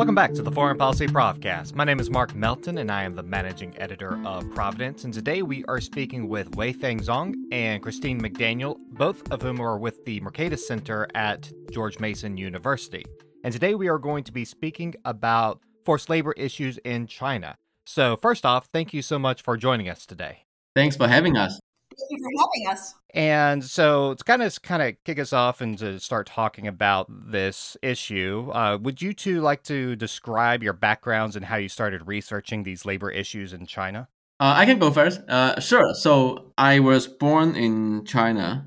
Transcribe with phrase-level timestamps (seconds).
[0.00, 1.74] Welcome back to the Foreign Policy Profcast.
[1.74, 5.04] My name is Mark Melton, and I am the managing editor of Providence.
[5.04, 9.76] And today we are speaking with Weifeng Zhong and Christine McDaniel, both of whom are
[9.76, 13.04] with the Mercatus Center at George Mason University.
[13.44, 17.58] And today we are going to be speaking about forced labor issues in China.
[17.84, 20.46] So, first off, thank you so much for joining us today.
[20.74, 21.60] Thanks for having us.
[21.98, 22.94] Thank you for having us.
[23.12, 27.08] And so to kind of kind of kick us off and to start talking about
[27.30, 32.06] this issue, uh, would you two like to describe your backgrounds and how you started
[32.06, 34.08] researching these labor issues in China?
[34.38, 35.20] Uh, I can go first.
[35.28, 35.94] Uh, sure.
[35.94, 38.66] So I was born in China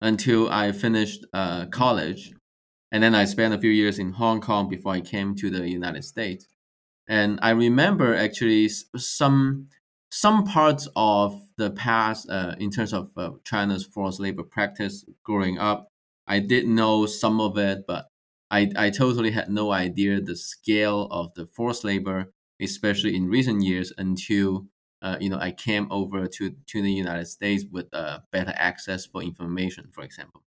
[0.00, 2.32] until I finished uh, college,
[2.90, 5.68] and then I spent a few years in Hong Kong before I came to the
[5.68, 6.46] United States.
[7.08, 9.68] And I remember actually some
[10.10, 15.58] some parts of the past uh, in terms of uh, China's forced labor practice growing
[15.58, 15.88] up.
[16.26, 18.06] I did know some of it, but
[18.50, 23.62] I, I totally had no idea the scale of the forced labor, especially in recent
[23.62, 24.66] years until
[25.00, 29.06] uh, you know I came over to, to the United States with uh, better access
[29.06, 30.42] for information, for example.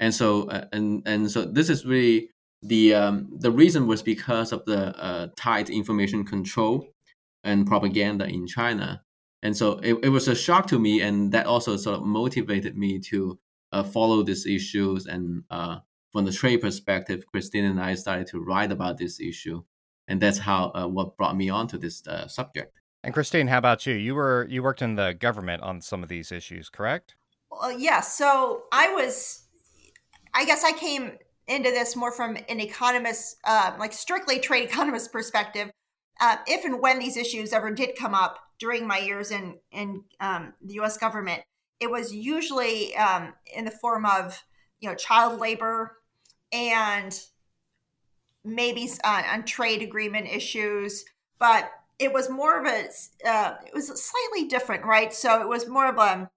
[0.00, 2.30] And so uh, and and so this is really
[2.62, 6.88] the um, the reason was because of the uh, tight information control
[7.44, 9.02] and propaganda in China.
[9.44, 12.78] And so it, it was a shock to me, and that also sort of motivated
[12.78, 13.38] me to
[13.72, 15.04] uh, follow these issues.
[15.04, 15.80] And uh,
[16.12, 19.62] from the trade perspective, Christine and I started to write about this issue,
[20.08, 22.80] and that's how uh, what brought me onto this uh, subject.
[23.04, 23.94] And Christine, how about you?
[23.94, 27.14] You were you worked in the government on some of these issues, correct?
[27.50, 27.80] Well, yes.
[27.82, 29.44] Yeah, so I was,
[30.32, 35.12] I guess I came into this more from an economist, uh, like strictly trade economist
[35.12, 35.70] perspective
[36.20, 40.04] uh, if and when these issues ever did come up during my years in in
[40.20, 40.96] um, the U.S.
[40.96, 41.42] government,
[41.80, 44.42] it was usually um, in the form of
[44.80, 45.96] you know child labor
[46.52, 47.18] and
[48.44, 51.04] maybe uh, on trade agreement issues,
[51.38, 52.88] but it was more of a
[53.28, 55.12] uh, it was slightly different, right?
[55.12, 56.30] So it was more of a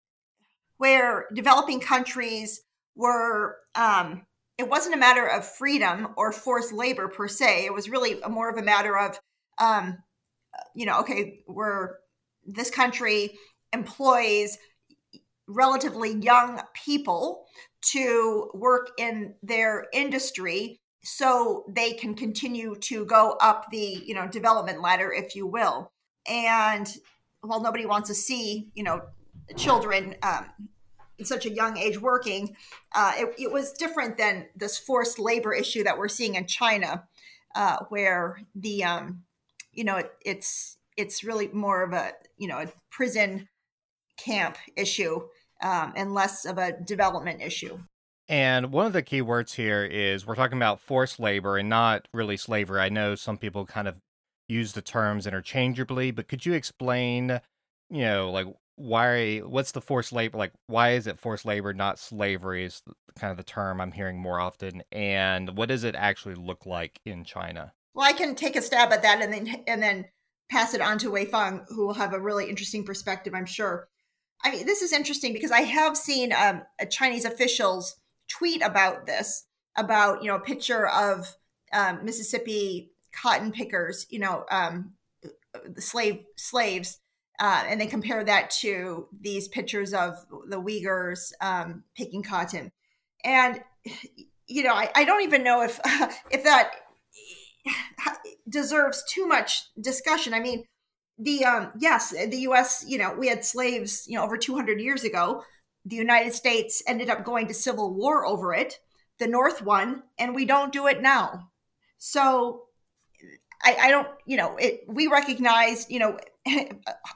[0.78, 2.62] where developing countries
[2.96, 4.26] were um,
[4.58, 7.66] it wasn't a matter of freedom or forced labor per se.
[7.66, 9.20] It was really more of a matter of
[9.60, 9.98] um,
[10.76, 11.96] you know, okay, we're
[12.46, 13.38] this country
[13.74, 14.58] employs
[15.48, 17.46] relatively young people
[17.82, 24.28] to work in their industry so they can continue to go up the you know
[24.28, 25.92] development ladder if you will.
[26.28, 26.88] And
[27.42, 29.02] while nobody wants to see you know
[29.56, 30.50] children um,
[31.18, 32.56] in such a young age working
[32.94, 37.04] uh, it, it, was different than this forced labor issue that we're seeing in china
[37.56, 39.24] uh, where the um,
[39.78, 43.48] you know, it, it's it's really more of a you know a prison
[44.18, 45.22] camp issue
[45.62, 47.78] um, and less of a development issue.
[48.28, 52.10] And one of the key words here is we're talking about forced labor and not
[52.14, 52.82] really slavery.
[52.82, 53.96] I know some people kind of
[54.50, 57.40] use the terms interchangeably, but could you explain,
[57.90, 61.98] you know, like why what's the forced labor like why is it forced labor not
[61.98, 62.84] slavery is
[63.18, 67.00] kind of the term i'm hearing more often and what does it actually look like
[67.04, 70.06] in china well, I can take a stab at that and then and then
[70.52, 73.88] pass it on to Wei Feng, who will have a really interesting perspective, I'm sure.
[74.46, 77.96] I mean, this is interesting because I have seen um, Chinese officials
[78.28, 81.36] tweet about this, about you know a picture of
[81.74, 84.94] um, Mississippi cotton pickers, you know, um,
[85.66, 87.00] the slave slaves,
[87.40, 92.72] uh, and they compare that to these pictures of the Uyghurs um, picking cotton,
[93.26, 93.60] and
[94.46, 95.80] you know, I, I don't even know if
[96.30, 96.74] if that
[98.50, 100.34] deserves too much discussion.
[100.34, 100.66] I mean,
[101.20, 105.04] the um yes, the US, you know, we had slaves, you know, over 200 years
[105.04, 105.44] ago.
[105.86, 108.80] The United States ended up going to civil war over it.
[109.20, 111.50] The North won, and we don't do it now.
[111.98, 112.64] So
[113.64, 116.18] I, I don't, you know, it we recognize, you know,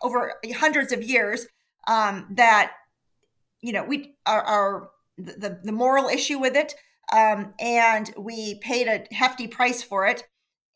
[0.03, 1.47] over hundreds of years
[1.87, 2.73] um, that
[3.61, 6.73] you know we are, are the, the moral issue with it
[7.13, 10.23] um, and we paid a hefty price for it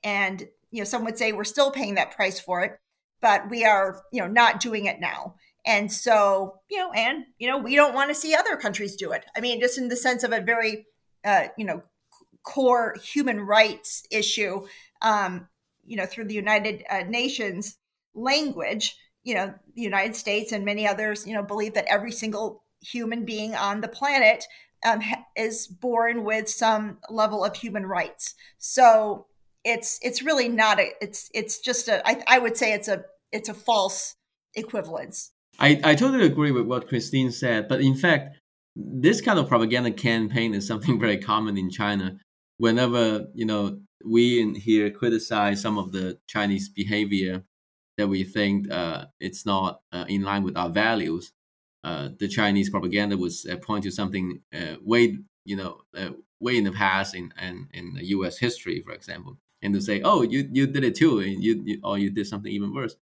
[0.05, 2.79] and you know some would say we're still paying that price for it
[3.25, 5.35] but we are you know not doing it now.
[5.65, 9.11] And so you know and you know we don't want to see other countries do
[9.11, 9.25] it.
[9.35, 10.85] I mean just in the sense of a very
[11.25, 11.81] uh, you know
[12.43, 14.65] core human rights issue
[15.01, 15.47] um,
[15.83, 17.77] you know through the united uh, nations
[18.13, 22.63] language you know the united states and many others you know believe that every single
[22.79, 24.45] human being on the planet
[24.85, 25.01] um,
[25.35, 28.35] is born with some level of human rights.
[28.59, 29.25] So
[29.65, 33.03] it's it's really not a it's it's just a I, I would say it's a
[33.33, 34.15] it's a false
[34.53, 38.37] equivalence I, I totally agree with what christine said but in fact
[38.75, 42.19] this kind of propaganda campaign is something very common in china
[42.57, 47.43] whenever you know we in here criticize some of the Chinese behavior
[47.97, 51.31] that we think uh, it's not uh, in line with our values,
[51.83, 56.09] uh, the Chinese propaganda would uh, point to something uh, way you know uh,
[56.39, 58.37] way in the past in in, in U.S.
[58.37, 61.79] history, for example, and to say, oh, you you did it too, and you, you
[61.83, 62.95] or you did something even worse.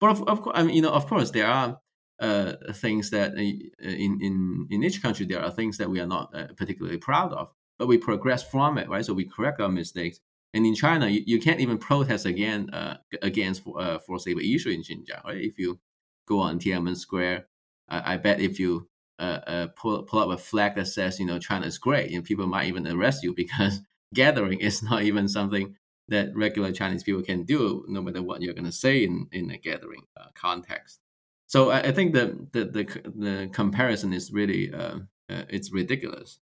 [0.00, 1.80] But of, of course, I mean, you know, of course, there are
[2.20, 6.34] uh, things that in in in each country there are things that we are not
[6.34, 9.04] uh, particularly proud of, but we progress from it, right?
[9.04, 10.20] So we correct our mistakes.
[10.54, 14.68] And in China, you, you can't even protest again uh, against uh, forced labor issue
[14.68, 15.40] in Xinjiang, right?
[15.40, 15.80] If you
[16.28, 17.46] go on Tiananmen Square,
[17.88, 18.88] I, I bet if you
[19.18, 22.24] uh, uh, pull pull up a flag that says you know China is great, and
[22.24, 23.80] people might even arrest you because
[24.14, 25.74] gathering is not even something
[26.12, 29.50] that regular Chinese people can do, no matter what you're going to say in in
[29.50, 31.00] a gathering uh, context.
[31.46, 34.98] So I, I, think the, the the the comparison is really uh,
[35.28, 36.38] uh, it's ridiculous.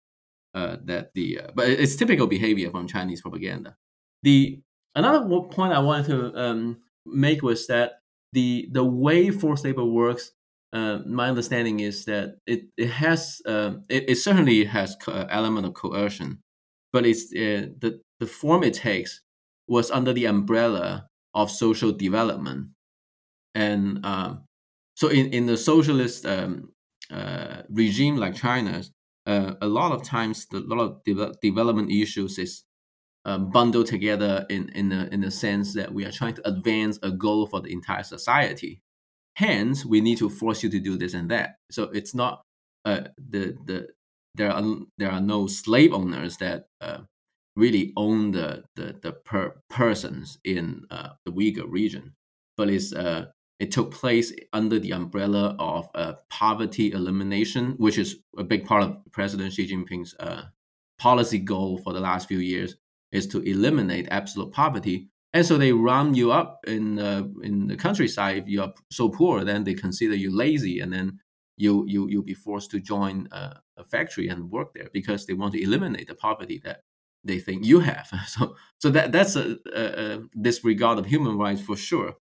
[0.56, 3.76] Uh, that the but it's typical behavior from Chinese propaganda.
[4.24, 4.62] The
[4.96, 8.02] another point I wanted to um, make was that
[8.34, 10.32] the the way forced labor works
[10.72, 15.66] uh, my understanding is that it it has uh, it, it certainly has co- element
[15.66, 16.44] of coercion,
[16.94, 19.22] but it's uh, the the form it takes
[19.70, 22.70] was under the umbrella of social development,
[23.56, 24.44] and um,
[24.96, 26.72] so in in the socialist um,
[27.12, 28.92] uh, regime like China's,
[29.28, 32.64] uh, a lot of times the lot of de- development issues is
[33.26, 37.00] um, bundled together in in the in the sense that we are trying to advance
[37.04, 38.82] a goal for the entire society
[39.36, 41.58] Hence, we need to force you to do this and that.
[41.72, 42.44] So it's not
[42.86, 43.88] uh, the the
[44.36, 44.64] there are
[44.98, 47.00] there are no slave owners that uh,
[47.56, 52.16] really own the the, the per persons in uh, the Uyghur region,
[52.58, 53.26] but it's uh,
[53.60, 58.84] it took place under the umbrella of uh, poverty elimination, which is a big part
[58.84, 60.44] of President Xi Jinping's uh,
[60.98, 62.76] policy goal for the last few years,
[63.12, 67.76] is to eliminate absolute poverty and so they round you up in uh, in the
[67.76, 68.38] countryside.
[68.38, 71.20] If you are so poor, then they consider you lazy, and then
[71.58, 75.34] you you you'll be forced to join a, a factory and work there because they
[75.34, 76.82] want to eliminate the poverty that
[77.24, 78.10] they think you have.
[78.28, 82.16] So so that that's a, a, a disregard of human rights for sure.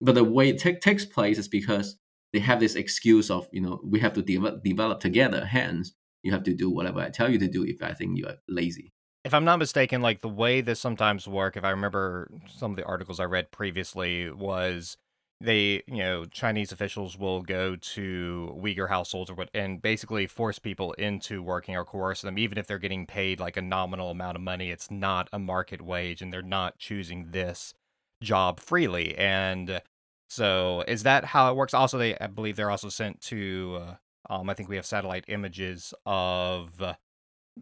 [0.00, 1.96] But the way it t- takes place is because
[2.32, 5.44] they have this excuse of you know we have to de- develop together.
[5.44, 8.26] Hence, you have to do whatever I tell you to do if I think you
[8.26, 8.92] are lazy
[9.24, 12.76] if I'm not mistaken, like the way this sometimes work, if I remember some of
[12.76, 14.96] the articles I read previously, was
[15.42, 20.58] they, you know, Chinese officials will go to Uyghur households or what, and basically force
[20.58, 24.36] people into working or coerce them, even if they're getting paid like a nominal amount
[24.36, 24.70] of money.
[24.70, 27.74] It's not a market wage, and they're not choosing this
[28.22, 29.16] job freely.
[29.16, 29.82] And
[30.28, 31.74] so, is that how it works?
[31.74, 33.80] Also, they, I believe, they're also sent to.
[33.82, 33.94] Uh,
[34.34, 36.94] um, I think we have satellite images of uh,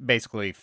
[0.04, 0.54] basically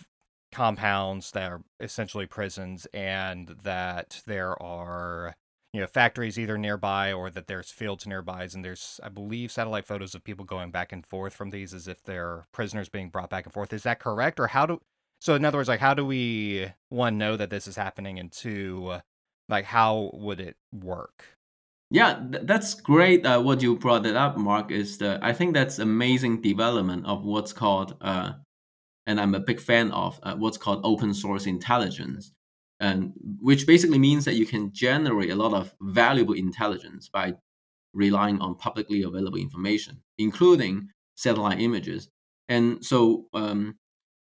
[0.51, 5.35] compounds that are essentially prisons and that there are
[5.73, 9.85] you know factories either nearby or that there's fields nearby and there's i believe satellite
[9.85, 13.29] photos of people going back and forth from these as if they're prisoners being brought
[13.29, 13.73] back and forth.
[13.73, 14.81] Is that correct or how do
[15.19, 18.31] so in other words like how do we one know that this is happening and
[18.31, 18.97] two
[19.49, 21.25] like how would it work?
[21.91, 25.79] Yeah that's great uh, what you brought it up mark is the i think that's
[25.79, 28.33] amazing development of what's called uh,
[29.07, 32.33] and I'm a big fan of uh, what's called open source intelligence,
[32.79, 37.33] and which basically means that you can generate a lot of valuable intelligence by
[37.93, 42.09] relying on publicly available information, including satellite images.
[42.47, 43.77] And so, um,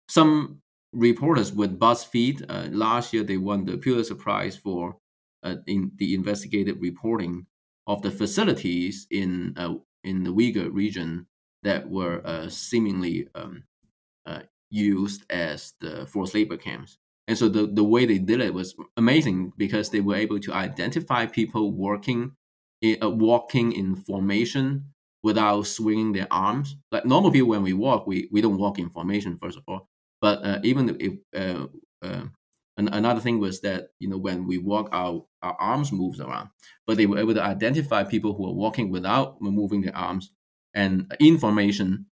[0.08, 0.62] some
[0.94, 4.98] reporters with BuzzFeed uh, last year they won the Pulitzer Prize for
[5.44, 7.46] uh, in the investigative reporting
[7.86, 11.28] of the facilities in uh, in the Uyghur region
[11.64, 13.64] that were uh, seemingly um,
[14.26, 16.98] uh, used as the forced labor camps.
[17.28, 20.54] And so the, the way they did it was amazing because they were able to
[20.54, 22.36] identify people working,
[22.82, 24.86] in, uh, walking in formation
[25.24, 26.76] without swinging their arms.
[26.92, 29.90] Like normal people, when we walk, we, we don't walk in formation, first of all.
[30.22, 31.68] But uh, even if uh,
[32.06, 32.26] uh,
[32.78, 36.50] another thing was that you know when we walk, our our arms moves around.
[36.88, 40.32] But they were able to identify people who are walking without moving their arms
[40.74, 42.08] and in formation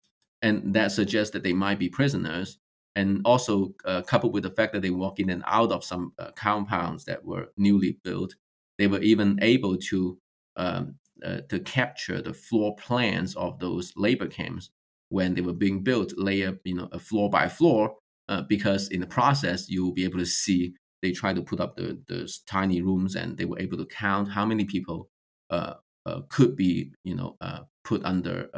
[0.42, 2.58] and that suggests that they might be prisoners.
[2.96, 6.12] And also, uh, coupled with the fact that they walk in and out of some
[6.18, 8.34] uh, compounds that were newly built,
[8.78, 10.18] they were even able to
[10.56, 14.70] um, uh, to capture the floor plans of those labor camps
[15.10, 17.94] when they were being built, layer you know, floor by floor,
[18.28, 21.60] uh, because in the process you will be able to see they try to put
[21.60, 25.08] up the those tiny rooms and they were able to count how many people
[25.50, 25.74] uh,
[26.06, 27.36] uh, could be you know
[27.84, 28.48] put under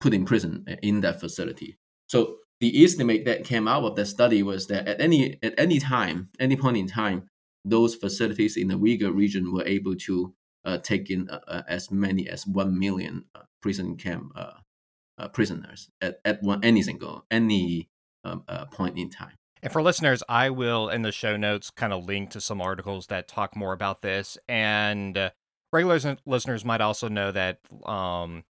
[0.00, 1.78] put in prison in that facility.
[2.06, 5.78] So the estimate that came out of that study was that at any at any
[5.78, 7.28] time, any point in time,
[7.64, 10.34] those facilities in the Uyghur region were able to
[10.64, 15.90] uh, take in uh, uh as many as one million uh, prison camp uh, prisoners
[16.00, 17.88] at, at one any single any
[18.24, 19.34] um, point in time.
[19.62, 23.06] And for listeners, I will in the show notes kind of link to some articles
[23.08, 24.36] that talk more about this.
[24.48, 25.30] And
[25.72, 28.44] regular listeners might also know that um,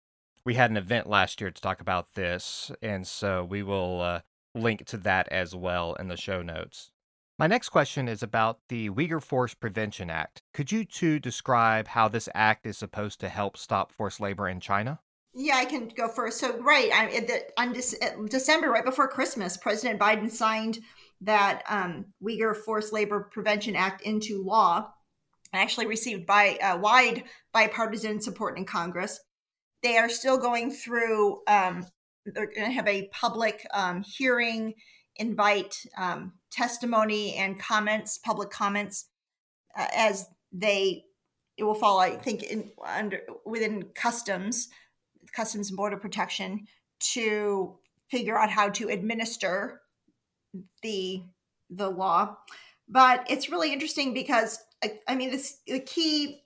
[0.45, 4.21] we had an event last year to talk about this, and so we will uh,
[4.55, 6.91] link to that as well in the show notes.
[7.39, 10.43] My next question is about the Uyghur Forced Prevention Act.
[10.53, 14.61] Could you two describe how this act is supposed to help stop forced labor in
[14.61, 15.01] China?
[15.35, 16.39] Yeah, I can go first.
[16.39, 20.79] So, right, I, on December, right before Christmas, President Biden signed
[21.23, 24.93] that um, Uyghur Forced Labor Prevention Act into law,
[25.55, 29.19] actually received by uh, wide bipartisan support in Congress.
[29.83, 31.41] They are still going through.
[31.47, 31.87] Um,
[32.25, 34.75] they're going to have a public um, hearing,
[35.17, 39.07] invite um, testimony and comments, public comments,
[39.77, 41.05] uh, as they
[41.57, 42.01] it will fall.
[42.01, 44.69] I think in under within customs,
[45.35, 46.67] customs and border protection
[47.13, 47.77] to
[48.11, 49.81] figure out how to administer
[50.83, 51.23] the
[51.71, 52.37] the law.
[52.89, 56.43] But it's really interesting because I, I mean, this the key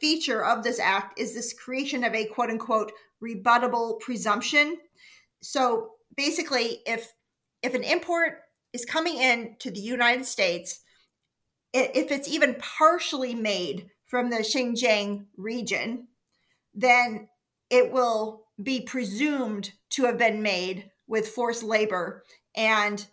[0.00, 2.92] feature of this act is this creation of a quote unquote
[3.22, 4.78] rebuttable presumption.
[5.42, 7.12] So basically, if
[7.62, 8.40] if an import
[8.72, 10.80] is coming in to the United States,
[11.72, 16.08] if it's even partially made from the Xinjiang region,
[16.74, 17.28] then
[17.68, 23.06] it will be presumed to have been made with forced labor and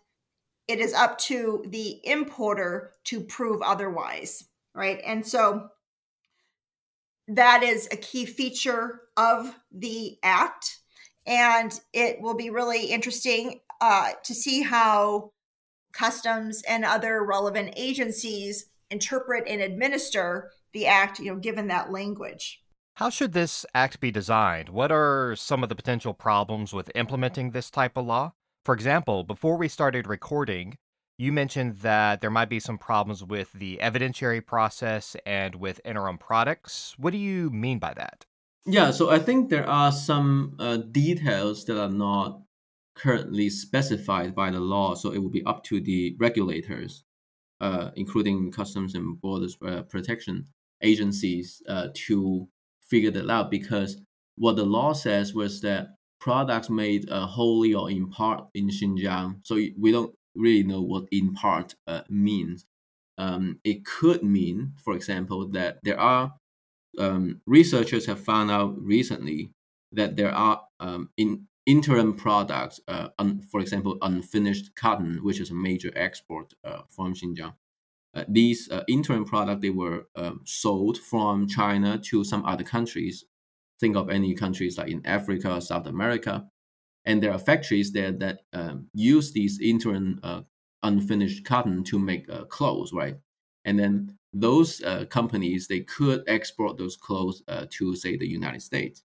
[0.67, 5.69] it is up to the importer to prove otherwise right and so
[7.27, 10.79] that is a key feature of the act.
[11.25, 15.31] And it will be really interesting uh, to see how
[15.91, 22.61] customs and other relevant agencies interpret and administer the act, you know, given that language.
[22.95, 24.69] How should this act be designed?
[24.69, 28.33] What are some of the potential problems with implementing this type of law?
[28.63, 30.77] For example, before we started recording,
[31.17, 36.17] you mentioned that there might be some problems with the evidentiary process and with interim
[36.17, 36.93] products.
[36.97, 38.25] What do you mean by that?
[38.65, 42.41] Yeah, so I think there are some uh, details that are not
[42.95, 44.93] currently specified by the law.
[44.93, 47.03] So it will be up to the regulators,
[47.61, 50.47] uh, including Customs and Borders uh, Protection
[50.83, 52.47] agencies, uh, to
[52.81, 53.49] figure that out.
[53.49, 54.01] Because
[54.35, 55.87] what the law says was that
[56.19, 59.39] products made uh, wholly or in part in Xinjiang.
[59.43, 62.65] So we don't really know what in part uh, means.
[63.17, 66.33] Um, it could mean, for example, that there are
[66.99, 69.51] um, researchers have found out recently
[69.91, 75.51] that there are um, in interim products, uh, un, for example, unfinished cotton, which is
[75.51, 77.53] a major export uh, from Xinjiang.
[78.15, 83.25] Uh, these uh, interim products they were um, sold from China to some other countries.
[83.79, 86.47] Think of any countries like in Africa, South America,
[87.07, 90.41] and there are factories there that um, use these interim uh,
[90.83, 93.15] unfinished cotton to make uh, clothes, right?
[93.63, 98.61] And then those uh, companies they could export those clothes uh, to say the United
[98.61, 99.03] States.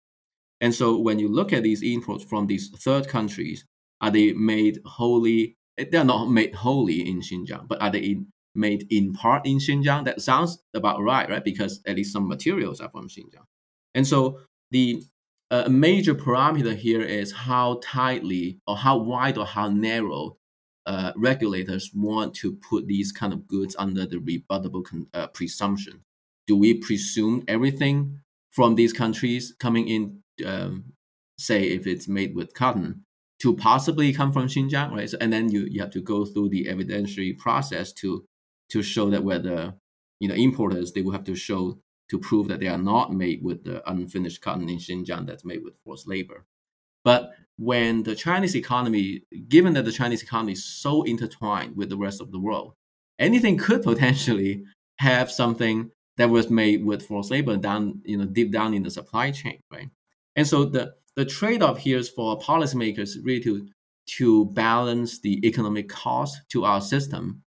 [0.60, 3.66] And so when you look at these imports from these third countries,
[4.02, 5.58] are they made wholly?
[5.78, 9.58] They are not made wholly in Xinjiang, but are they in, made in part in
[9.58, 10.04] Xinjiang?
[10.04, 11.44] That sounds about right, right?
[11.44, 13.48] Because at least some materials are from Xinjiang.
[13.94, 14.40] And so
[14.72, 15.02] the
[15.52, 20.38] a major parameter here is how tightly or how wide or how narrow
[20.86, 26.04] uh, regulators want to put these kind of goods under the rebuttable con- uh, presumption.
[26.48, 28.20] Do we presume everything
[28.52, 30.94] from these countries coming in, um,
[31.40, 33.04] say if it's made with cotton,
[33.42, 35.10] to possibly come from Xinjiang, right?
[35.10, 38.26] So, and then you, you have to go through the evidentiary process to
[38.70, 39.76] to show that whether
[40.20, 41.80] you know importers they will have to show
[42.16, 45.64] to prove that they are not made with the unfinished cotton in Xinjiang that's made
[45.64, 46.46] with forced labor.
[47.04, 51.98] But when the Chinese economy, given that the Chinese economy is so intertwined with the
[51.98, 52.74] rest of the world,
[53.20, 54.64] anything could potentially
[54.98, 58.90] have something that was made with forced labor down, you know, deep down in the
[58.90, 59.90] supply chain, right?
[60.36, 63.68] And so the the trade-off here is for policymakers really to
[64.18, 67.42] to balance the economic cost to our system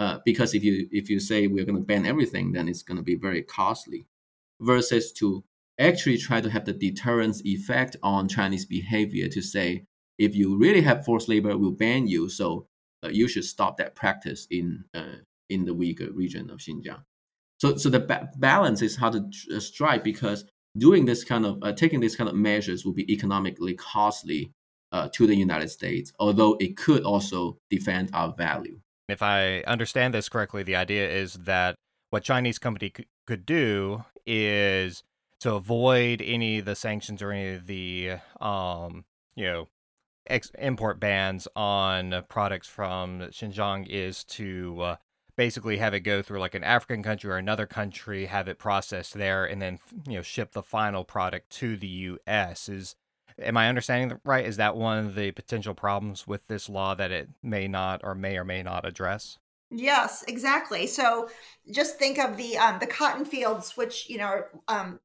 [0.00, 2.96] uh, because if you if you say we're going to ban everything, then it's going
[2.96, 4.06] to be very costly.
[4.62, 5.44] Versus to
[5.78, 9.84] actually try to have the deterrence effect on Chinese behavior to say
[10.18, 12.30] if you really have forced labor, we'll ban you.
[12.30, 12.66] So
[13.04, 17.02] uh, you should stop that practice in uh, in the Uyghur region of Xinjiang.
[17.58, 20.46] So so the ba- balance is how to uh, strike because
[20.78, 24.50] doing this kind of uh, taking this kind of measures will be economically costly
[24.92, 28.80] uh, to the United States, although it could also defend our value.
[29.10, 31.74] If I understand this correctly, the idea is that
[32.10, 35.02] what Chinese company c- could do is
[35.40, 39.68] to avoid any of the sanctions or any of the um, you know
[40.26, 44.96] ex- import bans on products from Xinjiang is to uh,
[45.36, 49.14] basically have it go through like an African country or another country, have it processed
[49.14, 52.68] there, and then you know ship the final product to the U.S.
[52.68, 52.94] Is
[53.38, 54.44] am I understanding that right?
[54.44, 58.14] Is that one of the potential problems with this law that it may not or
[58.14, 59.38] may or may not address?
[59.70, 60.86] Yes, exactly.
[60.86, 61.30] So
[61.70, 65.00] just think of the um, the cotton fields, which you know are um,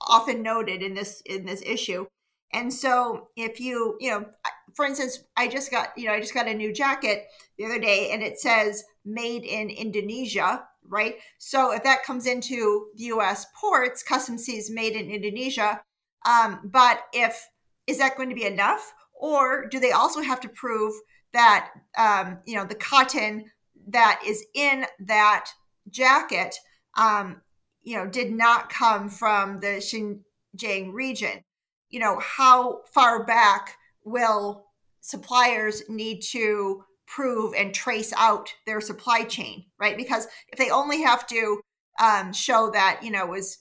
[0.00, 2.06] often noted in this in this issue.
[2.52, 4.26] And so if you you know,
[4.74, 7.78] for instance, I just got you know I just got a new jacket the other
[7.78, 11.16] day, and it says made in Indonesia, right?
[11.38, 13.46] So if that comes into the U.S.
[13.58, 15.80] ports, customs sees made in Indonesia.
[16.26, 17.46] Um, but if
[17.86, 20.94] is that going to be enough, or do they also have to prove
[21.32, 23.44] that um, you know the cotton
[23.88, 25.46] that is in that
[25.90, 26.54] jacket,
[26.96, 27.40] um,
[27.82, 31.44] you know, did not come from the Xinjiang region.
[31.90, 34.66] You know, how far back will
[35.00, 39.96] suppliers need to prove and trace out their supply chain, right?
[39.96, 41.60] Because if they only have to
[42.02, 43.58] um, show that, you know, was,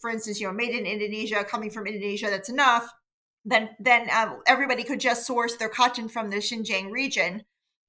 [0.00, 2.88] for instance, you know, made in Indonesia, coming from Indonesia, that's enough.
[3.44, 7.44] Then, then um, everybody could just source their cotton from the Xinjiang region,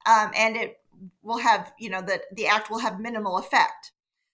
[0.06, 0.78] um, and it
[1.22, 3.92] will have you know the the act will have minimal effect.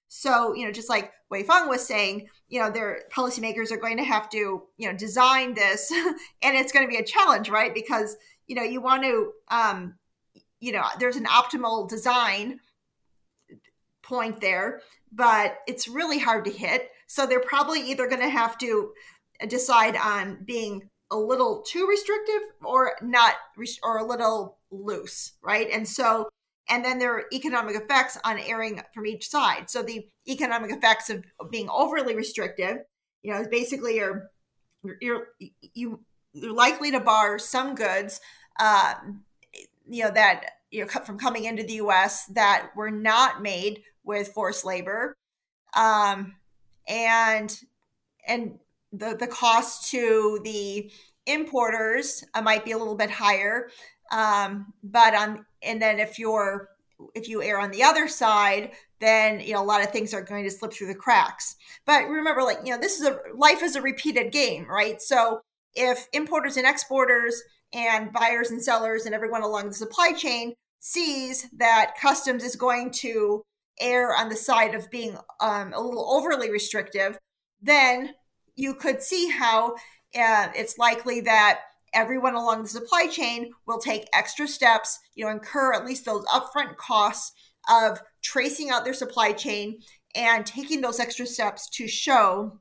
[0.07, 3.97] So you know just like wei feng was saying you know their policymakers are going
[3.97, 5.91] to have to you know design this
[6.41, 7.73] and it's going to be a challenge right?
[7.73, 8.15] Because
[8.47, 9.95] you know you want to um
[10.59, 12.59] you know there's an optimal design
[14.03, 14.81] point there
[15.11, 16.91] but it's really hard to hit.
[17.07, 18.91] So they're probably either going to have to
[19.47, 23.33] decide on being a little too restrictive or not
[23.83, 26.27] or a little loose right and so
[26.69, 29.69] and then there are economic effects on airing from each side.
[29.69, 32.77] So the economic effects of being overly restrictive,
[33.21, 34.31] you know, basically you're
[35.01, 35.27] you're
[35.73, 35.99] you
[36.33, 38.19] you're likely to bar some goods,
[38.59, 38.95] uh,
[39.87, 42.25] you know, that you know from coming into the U.S.
[42.33, 45.15] that were not made with forced labor,
[45.75, 46.35] um,
[46.87, 47.59] and
[48.27, 48.59] and
[48.97, 50.91] the the cost to the
[51.25, 53.69] importers uh, might be a little bit higher
[54.11, 56.69] um, but on and then if you're
[57.13, 60.21] if you err on the other side, then you know a lot of things are
[60.21, 61.55] going to slip through the cracks.
[61.85, 65.01] But remember, like you know, this is a life is a repeated game, right?
[65.01, 65.41] So
[65.73, 67.41] if importers and exporters
[67.73, 72.91] and buyers and sellers and everyone along the supply chain sees that customs is going
[72.91, 73.41] to
[73.81, 77.17] err on the side of being um, a little overly restrictive,
[77.61, 78.13] then
[78.55, 79.73] you could see how
[80.17, 81.61] uh, it's likely that
[81.93, 86.25] everyone along the supply chain will take extra steps, you know, incur at least those
[86.25, 87.31] upfront costs
[87.69, 89.79] of tracing out their supply chain
[90.13, 92.59] and taking those extra steps to show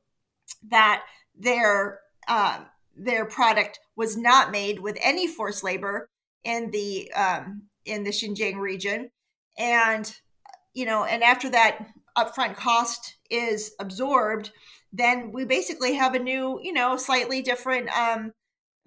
[0.71, 1.03] that
[1.37, 6.09] their um, their product was not made with any forced labor
[6.45, 9.11] in the um, in the Xinjiang region,
[9.59, 10.15] and
[10.75, 14.51] you know, and after that upfront cost is absorbed,
[14.95, 18.33] then we basically have a new, you know, slightly different um,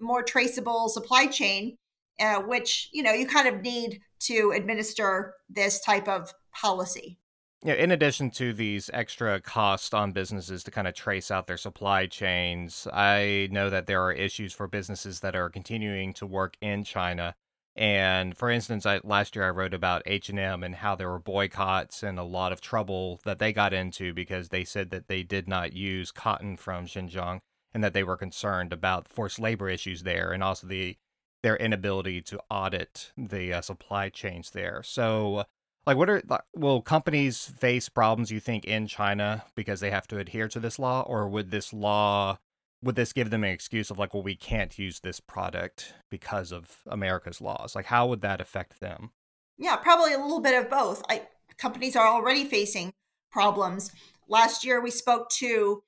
[0.00, 1.76] more traceable supply chain,
[2.18, 7.18] uh, which you know you kind of need to administer this type of policy.
[7.64, 11.56] Yeah, in addition to these extra costs on businesses to kind of trace out their
[11.56, 16.56] supply chains, I know that there are issues for businesses that are continuing to work
[16.60, 17.34] in China.
[17.78, 22.02] And for instance, I, last year I wrote about H&M and how there were boycotts
[22.02, 25.46] and a lot of trouble that they got into because they said that they did
[25.46, 27.38] not use cotton from Xinjiang
[27.72, 30.96] and that they were concerned about forced labor issues there and also the
[31.44, 34.82] their inability to audit the uh, supply chains there.
[34.82, 35.44] So,
[35.86, 36.20] like, what are
[36.56, 40.80] will companies face problems you think in China because they have to adhere to this
[40.80, 42.38] law, or would this law
[42.82, 46.52] would this give them an excuse of like, well, we can't use this product because
[46.52, 47.74] of America's laws?
[47.74, 49.10] Like, how would that affect them?
[49.56, 51.02] Yeah, probably a little bit of both.
[51.08, 51.22] I,
[51.58, 52.92] companies are already facing
[53.30, 53.90] problems.
[54.28, 55.82] Last year, we spoke to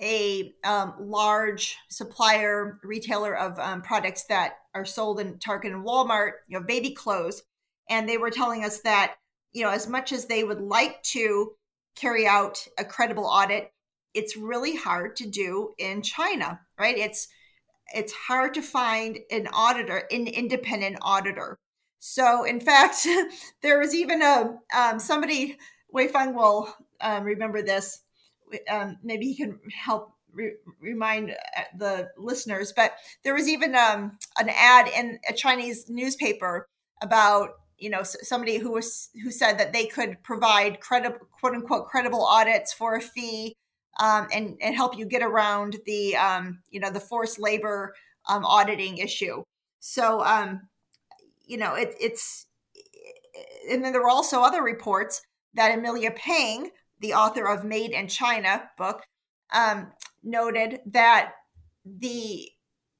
[0.00, 6.32] a um, large supplier retailer of um, products that are sold in Target and Walmart,
[6.48, 7.42] you know, baby clothes,
[7.88, 9.14] and they were telling us that
[9.52, 11.52] you know as much as they would like to
[11.96, 13.70] carry out a credible audit,
[14.14, 16.96] it's really hard to do in China, right?
[16.96, 17.28] It's
[17.94, 21.58] it's hard to find an auditor, an independent auditor.
[21.98, 23.06] So, in fact,
[23.62, 25.58] there was even a um, somebody
[25.90, 28.00] Wei Feng will um, remember this
[28.70, 32.72] um, maybe he can help re- remind uh, the listeners.
[32.74, 36.68] But there was even um, an ad in a Chinese newspaper
[37.02, 41.86] about you know somebody who was who said that they could provide credible quote unquote
[41.86, 43.56] credible audits for a fee
[44.00, 47.94] um, and and help you get around the um, you know the forced labor
[48.28, 49.42] um, auditing issue.
[49.80, 50.62] So um,
[51.46, 52.46] you know it, it's
[53.70, 55.22] and then there were also other reports
[55.54, 59.02] that Amelia Pang, the author of Made in China book,
[59.52, 61.32] um, noted that
[61.84, 62.48] the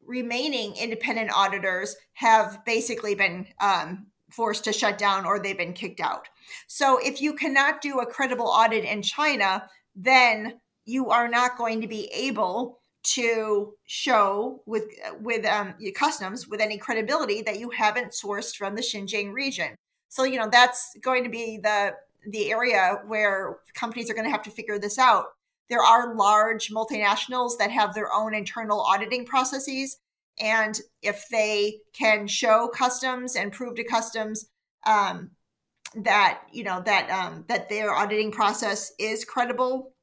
[0.06, 6.00] remaining independent auditors have basically been um, forced to shut down or they've been kicked
[6.00, 6.28] out.
[6.66, 11.80] So if you cannot do a credible audit in China, then you are not going
[11.80, 14.84] to be able to show with
[15.20, 19.74] with um, customs with any credibility that you haven't sourced from the Xinjiang region.
[20.08, 21.94] So you know that's going to be the
[22.26, 25.26] the area where companies are going to have to figure this out.
[25.68, 29.98] There are large multinationals that have their own internal auditing processes.
[30.38, 34.46] And if they can show customs and prove to customs
[34.86, 35.30] um,
[35.96, 39.93] that you know that um, that their auditing process is credible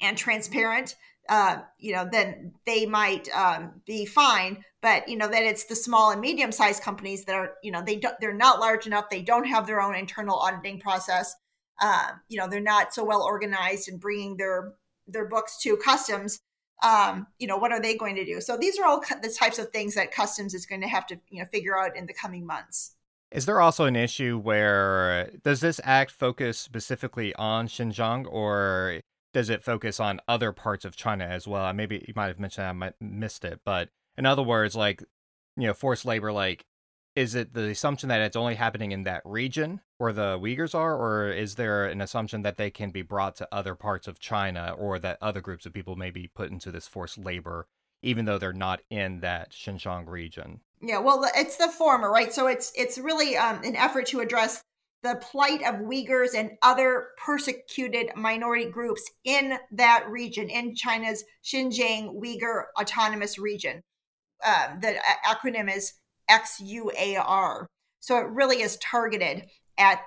[0.00, 0.96] and transparent,
[1.28, 4.64] uh, you know, then they might um, be fine.
[4.80, 7.82] But you know, then it's the small and medium sized companies that are you know
[7.82, 9.10] they don't, they're not large enough.
[9.10, 11.34] They don't have their own internal auditing process.
[11.82, 14.74] Um, you know, they're not so well organized in bringing their
[15.06, 16.40] their books to customs
[16.82, 18.40] um, you know, what are they going to do?
[18.40, 21.16] So these are all the types of things that customs is going to have to,
[21.28, 22.94] you know, figure out in the coming months.
[23.30, 29.00] Is there also an issue where does this act focus specifically on Xinjiang or
[29.32, 31.72] does it focus on other parts of China as well?
[31.72, 35.02] Maybe you might have mentioned that, I might missed it, but in other words, like,
[35.56, 36.64] you know, forced labor, like
[37.18, 40.96] is it the assumption that it's only happening in that region where the Uyghurs are,
[40.96, 44.72] or is there an assumption that they can be brought to other parts of China,
[44.78, 47.66] or that other groups of people may be put into this forced labor,
[48.02, 50.60] even though they're not in that Xinjiang region?
[50.80, 52.32] Yeah, well, it's the former, right?
[52.32, 54.62] So it's it's really um, an effort to address
[55.02, 62.14] the plight of Uyghurs and other persecuted minority groups in that region, in China's Xinjiang
[62.20, 63.82] Uyghur Autonomous Region.
[64.44, 65.94] Um, the acronym is
[66.30, 67.66] XUAR.
[68.00, 70.00] So it really is targeted at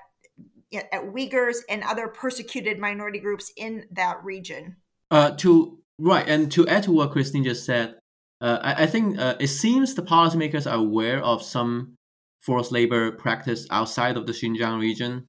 [0.73, 4.77] at Uyghurs and other persecuted minority groups in that region.
[5.10, 7.95] Uh, to right, and to add to what Christine just said,
[8.39, 11.97] uh, I, I, think uh, it seems the policymakers are aware of some
[12.41, 15.27] forced labor practice outside of the Xinjiang region.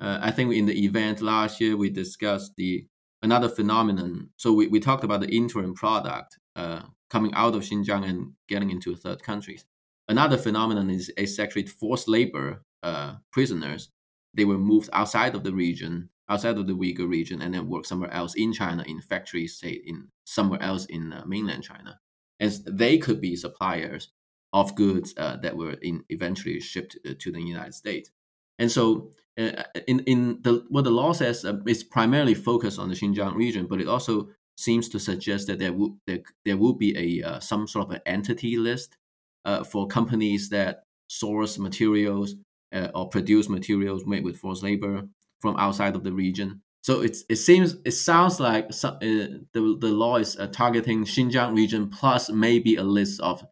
[0.00, 2.86] Uh, I think in the event last year we discussed the
[3.22, 4.30] another phenomenon.
[4.36, 8.70] So we, we talked about the interim product uh, coming out of Xinjiang and getting
[8.70, 9.64] into third countries.
[10.08, 13.90] Another phenomenon is, actually forced labor uh, prisoners.
[14.34, 17.84] They were moved outside of the region, outside of the Uyghur region, and then work
[17.84, 21.98] somewhere else in China, in factories, say in somewhere else in uh, mainland China.
[22.40, 24.10] And they could be suppliers
[24.52, 28.10] of goods uh, that were in, eventually shipped uh, to the United States.
[28.58, 32.88] And so, uh, in in the what the law says uh, is primarily focused on
[32.88, 36.74] the Xinjiang region, but it also seems to suggest that there would there, there will
[36.74, 38.96] be a uh, some sort of an entity list
[39.44, 42.34] uh, for companies that source materials
[42.72, 45.08] uh, or produce materials made with forced labor
[45.40, 46.60] from outside of the region.
[46.82, 51.88] So it it seems it sounds like some, the the law is targeting Xinjiang region
[51.88, 53.46] plus maybe a list of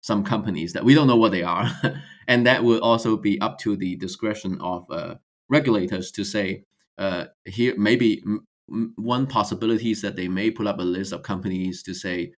[0.00, 1.70] some companies that we don't know what they are,
[2.28, 5.14] and that will also be up to the discretion of uh,
[5.48, 6.64] regulators to say
[6.98, 11.22] uh, here maybe m- one possibility is that they may pull up a list of
[11.22, 12.32] companies to say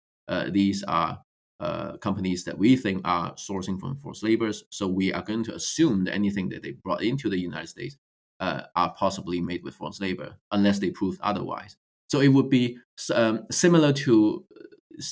[0.53, 1.19] these are
[1.61, 4.65] uh, companies that we think are sourcing from forced labors.
[4.71, 7.97] So we are going to assume that anything that they brought into the United States
[8.41, 11.77] uh, are possibly made with forced labor, unless they prove otherwise.
[12.09, 12.79] So it would be
[13.15, 14.47] um, similar to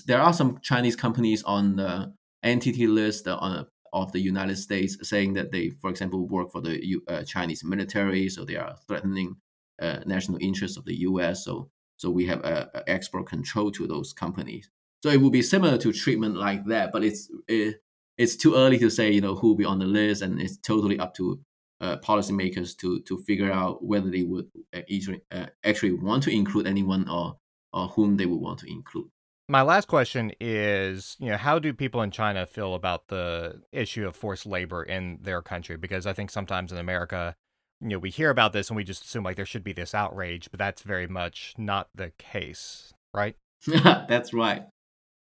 [0.06, 5.34] there are some Chinese companies on the entity list on, of the United States saying
[5.34, 9.36] that they, for example, work for the uh, Chinese military, so they are threatening
[9.80, 11.44] uh, national interests of the U.S.
[11.44, 12.42] So so we have
[12.86, 14.70] export control to those companies.
[15.02, 17.82] So it would be similar to treatment like that, but it's it,
[18.16, 20.58] it's too early to say you know who will be on the list, and it's
[20.58, 21.40] totally up to
[21.80, 26.66] uh, policymakers to to figure out whether they would actually, uh, actually want to include
[26.66, 27.38] anyone or
[27.72, 29.10] or whom they would want to include.
[29.50, 34.06] My last question is, you know, how do people in China feel about the issue
[34.06, 35.78] of forced labor in their country?
[35.78, 37.34] Because I think sometimes in America,
[37.80, 39.94] you know, we hear about this and we just assume like there should be this
[39.94, 43.36] outrage, but that's very much not the case, right?
[43.66, 44.64] that's right.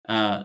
[0.08, 0.44] Uh,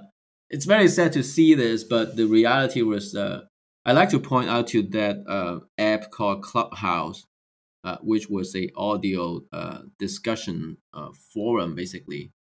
[0.49, 3.43] it's very sad to see this, but the reality was uh,
[3.85, 7.25] I like to point out to that uh, app called Clubhouse,
[7.85, 12.33] uh, which was a audio uh, discussion uh, forum basically,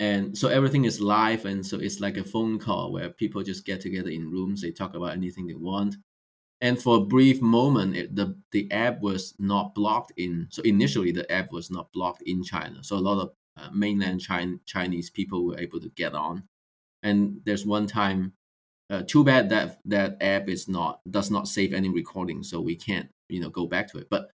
[0.00, 3.64] and so everything is live, and so it's like a phone call where people just
[3.66, 5.96] get together in rooms, they talk about anything they want,
[6.60, 10.46] and for a brief moment, it, the the app was not blocked in.
[10.50, 12.84] So initially, the app was not blocked in China.
[12.84, 16.44] So a lot of uh, mainland China, Chinese people were able to get on.
[17.02, 18.34] And there's one time,
[18.90, 22.76] uh, too bad that that app is not does not save any recording, so we
[22.76, 24.08] can't you know go back to it.
[24.10, 24.30] But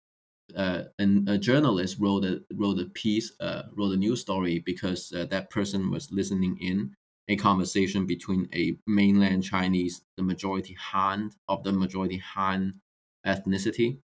[0.56, 5.12] uh, and a journalist wrote a wrote a piece, uh, wrote a news story because
[5.14, 6.96] uh, that person was listening in
[7.28, 12.82] a conversation between a mainland Chinese, the majority Han of the majority Han
[13.26, 14.02] ethnicity,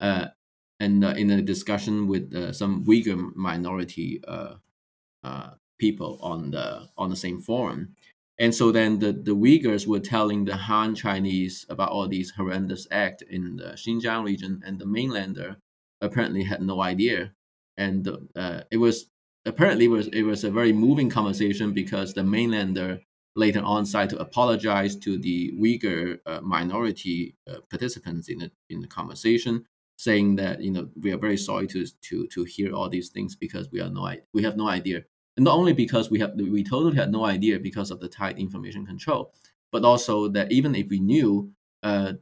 [0.00, 0.28] uh,
[0.80, 4.56] and uh, in a discussion with uh, some Uyghur minority uh,
[5.22, 7.96] uh, people on the on the same forum.
[8.38, 12.86] And so then the, the Uyghurs were telling the Han Chinese about all these horrendous
[12.90, 15.56] acts in the Xinjiang region, and the mainlander
[16.00, 17.32] apparently had no idea.
[17.76, 19.06] And uh, it was
[19.46, 23.00] apparently it was it was a very moving conversation because the mainlander
[23.36, 28.80] later on decided to apologize to the Uyghur uh, minority uh, participants in the in
[28.80, 29.64] the conversation,
[29.98, 33.36] saying that you know we are very sorry to to to hear all these things
[33.36, 35.04] because we are no we have no idea,
[35.36, 38.86] not only because we have we totally had no idea because of the tight information
[38.86, 39.32] control,
[39.72, 41.50] but also that even if we knew.
[41.82, 42.14] Uh,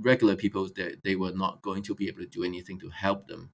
[0.00, 2.90] regular people that they, they were not going to be able to do anything to
[2.90, 3.50] help them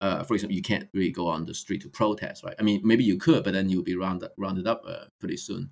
[0.00, 2.54] uh, for example, you can't really go on the street to protest, right?
[2.58, 5.70] I mean, maybe you could, but then you'll be rounded rounded up uh, pretty soon.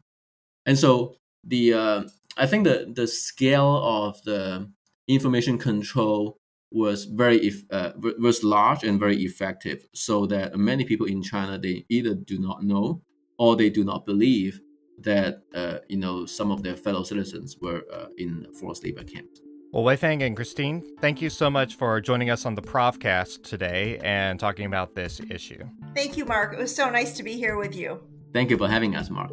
[0.66, 2.02] And so the uh,
[2.36, 4.70] I think the the scale of the
[5.06, 6.37] information control
[6.70, 11.84] was very uh, was large and very effective, so that many people in China they
[11.88, 13.02] either do not know
[13.38, 14.60] or they do not believe
[14.98, 19.40] that uh, you know some of their fellow citizens were uh, in forced labor camps.
[19.70, 23.98] Well, Weifeng and Christine, thank you so much for joining us on the Profcast today
[24.02, 25.62] and talking about this issue.
[25.94, 26.54] Thank you, Mark.
[26.54, 28.00] It was so nice to be here with you.
[28.32, 29.30] Thank you for having us, Mark.